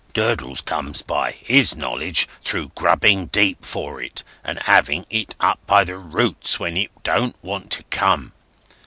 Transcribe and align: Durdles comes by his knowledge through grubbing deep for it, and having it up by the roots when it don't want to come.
Durdles 0.15 0.61
comes 0.61 1.03
by 1.03 1.29
his 1.33 1.75
knowledge 1.77 2.27
through 2.43 2.71
grubbing 2.73 3.27
deep 3.27 3.63
for 3.63 4.01
it, 4.01 4.23
and 4.43 4.57
having 4.63 5.05
it 5.11 5.35
up 5.39 5.59
by 5.67 5.83
the 5.83 5.99
roots 5.99 6.59
when 6.59 6.75
it 6.75 6.89
don't 7.03 7.35
want 7.43 7.69
to 7.73 7.83
come. 7.91 8.33